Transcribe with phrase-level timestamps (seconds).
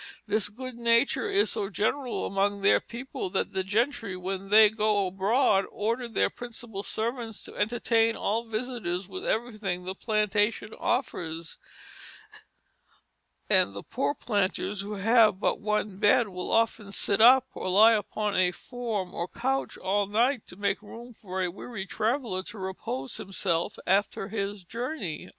[0.25, 5.05] This good nature is so general among their people, that the gentry, when they go
[5.05, 11.59] abroad, order their principal servants to entertain all visitors with everything the plantation affords;
[13.47, 17.93] and the poor planters who have but one bed, will often sit up, or lie
[17.93, 22.57] upon a form or couch all night, to make room for a weary traveller to
[22.57, 25.29] repose himself after his journey."